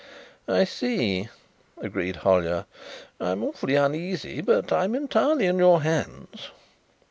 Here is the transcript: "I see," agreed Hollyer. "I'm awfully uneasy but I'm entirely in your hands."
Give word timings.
"I 0.47 0.63
see," 0.63 1.29
agreed 1.77 2.15
Hollyer. 2.25 2.65
"I'm 3.19 3.43
awfully 3.43 3.75
uneasy 3.75 4.41
but 4.41 4.73
I'm 4.73 4.95
entirely 4.95 5.45
in 5.45 5.59
your 5.59 5.83
hands." 5.83 6.49